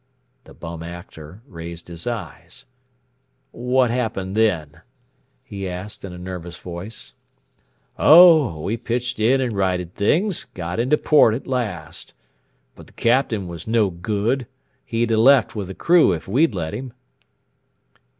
[0.45, 2.65] The Bum Actor raised his eyes.
[3.51, 4.81] "What happened then?"
[5.43, 7.13] he asked in a nervous voice.
[7.99, 12.15] "Oh, we pitched in and righted things and got into port at last.
[12.75, 14.47] But the Captain was no good;
[14.85, 16.93] he'd a left with the crew if we'd let him."